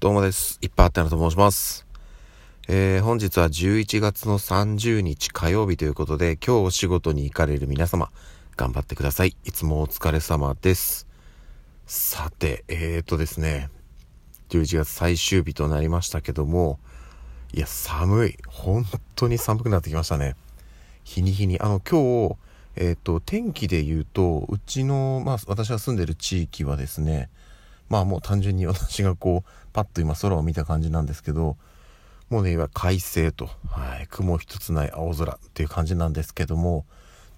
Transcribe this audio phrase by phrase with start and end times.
[0.00, 0.60] どうもです。
[0.62, 1.84] いっぱいあったなと申します。
[2.68, 8.12] えー、本日は11月の30日火曜日ということで、今日お仕事に行かれる皆様、
[8.56, 9.34] 頑張ってください。
[9.44, 11.08] いつもお疲れ様です。
[11.84, 13.70] さて、えーとですね、
[14.50, 16.78] 11月最終日となりましたけども、
[17.52, 18.36] いや、寒い。
[18.46, 18.84] 本
[19.16, 20.36] 当に寒くなってきましたね。
[21.02, 21.58] 日に日に。
[21.58, 22.36] あの、今日、
[22.76, 27.30] えっ、と、天気で言うと、うちの、まあ、私が住んでる地域はですね、
[27.88, 31.56] まあもう単純に私がこう、パッと今空を見た感じなんですけど、
[32.30, 36.84] もうね、いわゆる快晴と、はい、雲一つない青空っていう感じなんですけども、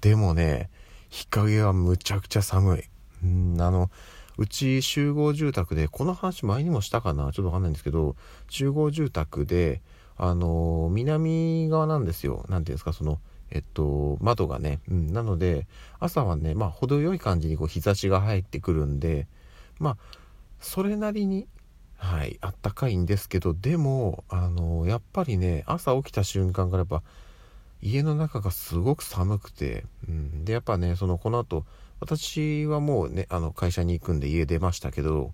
[0.00, 0.70] でもね、
[1.08, 2.82] 日陰はむちゃくちゃ寒い。
[3.24, 3.90] うん、あの、
[4.38, 7.32] うち集合住宅で、この話前にもしたかな？
[7.32, 8.14] ちょっとわかんないんですけど、
[8.48, 9.80] 集合住宅で、
[10.18, 12.44] あの、南側なんですよ。
[12.48, 13.18] なんていうんですか、その、
[13.50, 14.80] えっと、窓がね。
[14.90, 15.66] うん、なので、
[15.98, 19.26] 朝はね、まあ、程よい感じにこう日差しが入ってくるんで、
[19.78, 19.96] まあ、
[20.60, 21.46] それなりに、
[21.96, 27.02] はい、あったかいんですけど、でも、あの、やっぱりね、朝起きた瞬間からやっぱ、
[27.82, 31.64] 家の中がすごく寒くて、うん、で、やっぱね、その、この後、
[32.00, 35.32] 私はもうね、あの、会社に行くんで家出ましたけど、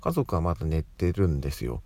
[0.00, 1.82] 家族はまだ寝てるんですよ。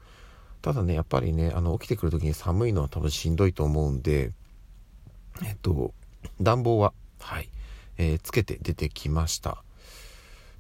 [0.61, 4.33] ただね、やっぱりね、あの、起きてくる時に寒いのは多分しんどいと思うんで、
[5.45, 5.95] えっと、
[6.41, 7.49] 暖房は、はい、
[7.97, 9.63] えーつけて出てきました。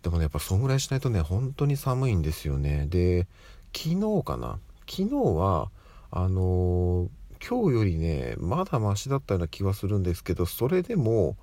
[0.03, 2.87] でもね、やっぱそんぐらいしないとね、本当に寒いんですよね。
[2.89, 3.27] で、
[3.77, 4.59] 昨日かな？
[4.89, 5.71] 昨日は、
[6.11, 7.09] あのー
[7.41, 11.37] 今日よりね、まだマシだったような気はするんですけど、それでも、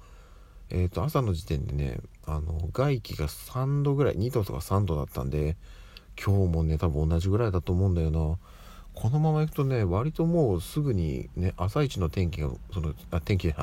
[0.69, 5.55] えっ、と、朝の時点でね、あの、外気が3度ぐらい、2度とか3度だったんで、
[6.21, 8.37] 今日もね、多分同じぐらいだと思うんだよな。
[8.93, 13.53] このまま行くとね、割ともうすぐにね、朝一の天気が、その、あ天気、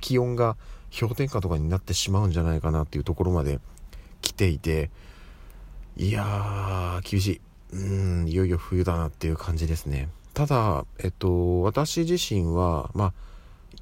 [0.00, 0.56] 気温が
[0.98, 3.60] 氷点下とかになってしまうんじゃないかなっていうところまで
[4.34, 4.90] ていて、
[5.96, 7.40] いやー、厳しい。
[7.72, 10.08] うん、いよいよ冬だなっていう感じですね。
[10.32, 13.12] ただ、えっと、私自身は、まあ、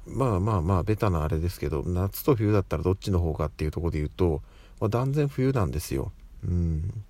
[0.07, 4.41] まあまあまあ、ベタなあれですけど、夏と冬だったらどっちの方かっていうとこで言うと、
[4.79, 6.11] まあ、断然冬なんですよ。
[6.43, 7.03] うん。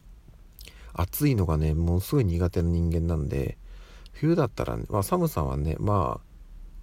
[0.94, 3.58] 暑いのがね、もうすぐ苦手な人間なんで、
[4.14, 6.34] 冬だったら、ね、まあ寒さはね、まあ、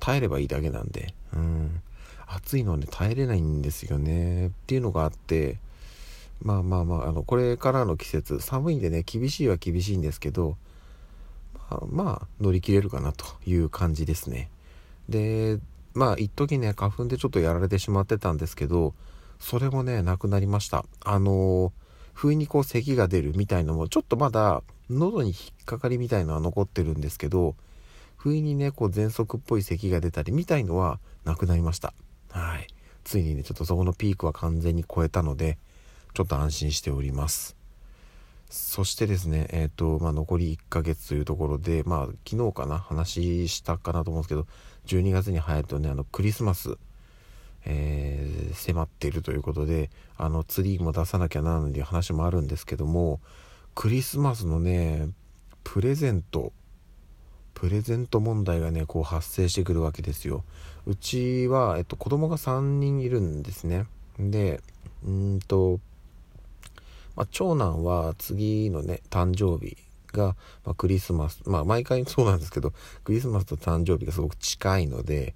[0.00, 1.82] 耐えればいいだけなんで、うん。
[2.26, 4.48] 暑いのはね、耐えれないんですよね。
[4.48, 5.58] っていうのがあって、
[6.42, 10.56] まあまあまあ、あの、これからの季節、寒いんでね、厳しいは厳しいんですけど、
[11.54, 14.50] まあ、まあ、乗り切れるかなという感じですね。
[15.08, 15.58] で、
[15.94, 18.94] まあ、一時ね、花粉でちょっとやられてしまってたんですけど、
[19.38, 20.84] それもね、なくなりました。
[21.04, 21.72] あの、
[22.12, 27.54] 不意にこう咳が出るみたいのも、ちょっとまだ喉に引っかかりみたいのは残ってるんですけど、
[28.16, 31.94] 不意にね、こう喘息っぽい咳が出たりみたいのはなくなりました。
[32.28, 32.66] はい。
[33.04, 35.56] ついにね、ちょっとそこのピークは完全に超えたので、
[36.14, 37.56] ちょっと安心しております。
[38.48, 44.46] そしてですね、えっ、と、まあ、残り1ヶ月というところで、まあ、昨日かな、話したかなと思うんですけど、
[44.86, 46.76] 12月に入るとね、あの、クリスマス、
[47.64, 53.20] えー迫っているということで、あの、ツリーも出さなきゃならないという話もあるんですけども、
[53.74, 55.08] クリスマスのね、
[55.64, 56.52] プレゼント、
[57.54, 60.44] プレゼント問題がね、こう発生してくるわけですよ。
[60.86, 63.86] うちは、えっと、子供が3人いるんですね。
[64.18, 64.60] で、
[65.04, 65.80] うーんと、
[67.20, 69.76] まあ、長男は次のね、誕生日
[70.10, 72.72] が、まあ、クリスマス、まあ、毎回そうなんですけど、
[73.04, 75.34] クリスマスと誕生日がすごく近いので、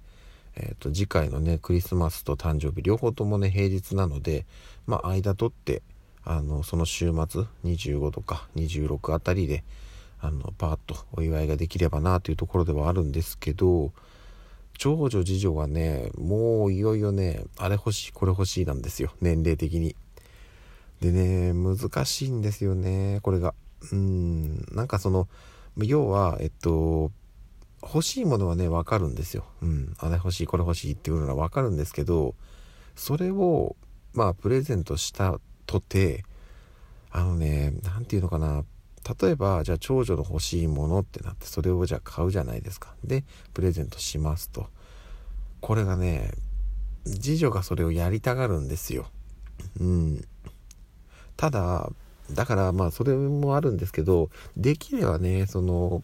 [0.55, 4.47] えっ、と、次回のね、クリスマスと誕生日、両方ともね、平日なので、
[4.87, 5.83] まあ、間取って、
[6.23, 9.63] あの、その週末、25とか26あたりで、
[10.19, 13.91] あの、パーッとお祝いができればなというところではあるんですけど、
[14.79, 19.95] 長女次女がね、もういよいよね、あれ欲しい、これ欲しいなんですよ、年齢的に。
[21.01, 23.53] でね、難しいんですよね、これが。
[23.91, 25.27] うん、なんかその、
[25.77, 27.11] 要は、えっと、
[27.81, 29.45] 欲しいものはね、わかるんですよ。
[29.61, 32.35] うん、あれ欲しい、これ欲しいっていうのがわかるんですけど、
[32.95, 33.75] それを、
[34.13, 36.23] まあ、プレゼントしたとて、
[37.11, 38.63] あのね、なんていうのかな、
[39.21, 42.95] 例えば、じゃあ長女の欲しいものってなって、それをじゃあ買うじゃないですか。
[43.03, 44.67] で、プレゼントしますと。
[45.61, 46.31] これがね、
[47.05, 49.07] 次女がそれをやりたがるんですよ。
[49.79, 50.25] うん。
[51.37, 51.91] ただ、
[52.31, 56.03] だからまあそれもあるんですけど、できればね、その、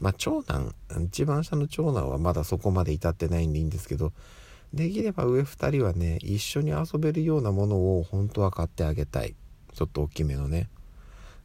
[0.00, 0.74] まあ長男、
[1.06, 4.12] 一番下の長男はまだそこまで至ってないんでいいんですけど、
[4.72, 9.34] できれば上2人はね、一緒に遊べるようなものを本当は買ってあげたい。
[9.74, 10.68] ちょっと大きめのね。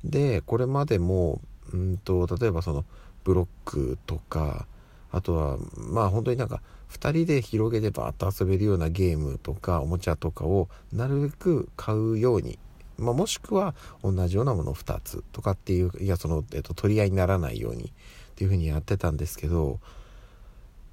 [0.04, 1.42] で、これまでも、
[1.74, 2.86] うんと、例えばその、
[3.24, 4.68] ブロックとか、
[5.12, 6.62] あとは、まあ本当になんか、
[6.92, 12.60] 2人で広げてバーッと遊べるようなゲームとか、おもちゃとかを、なるべく買うように
[12.98, 17.90] まあ、もしくは同じようなものを2つとかっていういやその、えっと、取り合いにならないようにっ
[18.36, 19.80] ていうふうにやってたんですけど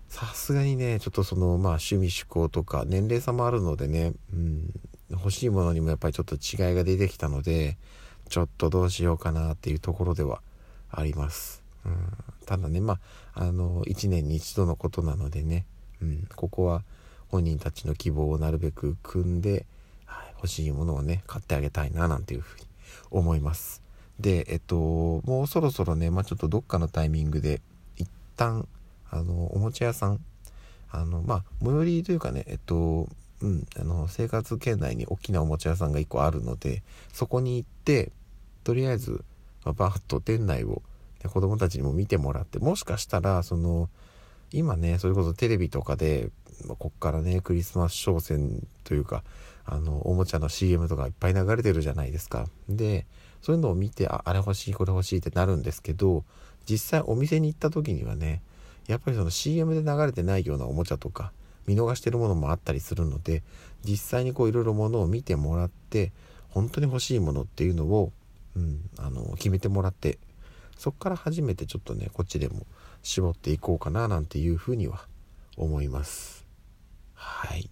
[0.08, 4.70] さすがにねちょっとそのまあ趣味趣向とか年齢差もあるのでね、うん、
[5.10, 7.78] 欲しいものにもやっぱりちょっと違いが出てきたので
[8.28, 10.40] ちょっとどうしようかなっていうところでは
[10.90, 11.62] あります。
[11.84, 11.92] うん、
[12.46, 12.98] ただねま
[13.34, 15.64] ああの1年に1度のことなのでね、
[16.02, 16.82] うん、ここは
[17.28, 19.66] 本人たちの希望をなるべく組んで、
[20.04, 22.66] はい、欲しいものをね買ってあげたいななんていうふうに
[23.10, 23.82] 思います。
[24.20, 24.76] でえっと
[25.24, 27.60] もうそろそろね、まあ、ちょっとどっかのタイミングで
[27.96, 28.68] 一旦
[29.10, 30.20] あのおもちゃ屋さん
[30.90, 33.08] あのまあ最寄りというかねえっと
[33.42, 36.82] うんあの生活圏内に大きなおもちゃ屋さんが1個あるので
[37.12, 38.12] そこに行って
[38.64, 39.24] とりあえず、
[39.64, 40.82] まあ、バーッと店内を、
[41.28, 43.88] 子供たちにも見てもらってもしかしたらその
[44.52, 46.30] 今ねそれこそテレビとかで、
[46.66, 49.24] まあ、こっからねクリスマス商戦というか
[49.64, 52.46] あのおもちゃの CM とかいっぱい流れてるじゃないですか。
[52.68, 53.06] で
[53.42, 56.24] そういうのを見てああれ欲しいこれ欲しいってなるんですけど
[56.68, 58.42] 実際お店に行った時にはね
[58.86, 61.32] やっぱりその CM で流れてないようなおもちゃとか
[61.66, 63.42] 見逃してるものもあったりするので
[63.84, 66.12] 実際にこういろいろものを見てもらって
[66.50, 68.12] 本当に欲しいものっていうのを、
[68.56, 70.18] うん、あの決めてもらって
[70.76, 72.66] そこから初めてちょっとねこっちでも
[73.02, 75.06] 絞っていこうかななんていうふうには
[75.56, 76.46] 思います。
[77.14, 77.70] はい。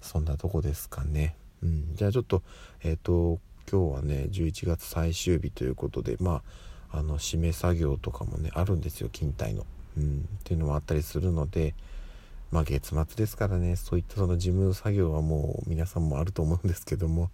[0.00, 2.42] そんなとこですかね、うん、じゃあちょっと
[2.82, 3.38] えっ、ー、と
[3.70, 6.42] 今日はね11月最終日ということでま
[6.90, 9.64] ああの締め作業とかもねあるんですよ勤怠の。
[9.96, 11.74] うん、っていうのもあったりするので、
[12.50, 17.30] まあ月末ですからね、そういったその事務作業はもう皆さんもあると思うんですけども、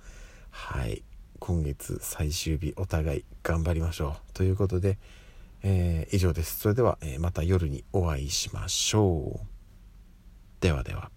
[0.51, 1.03] はい、
[1.49, 4.33] 今月最終日お互い頑張りましょう。
[4.35, 4.99] ということで、
[5.63, 6.61] えー、以上です。
[6.61, 9.47] それでは、え、また夜にお会いしましょう。
[10.61, 11.11] ではでは。